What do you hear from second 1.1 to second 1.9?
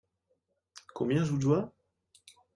je vous dois?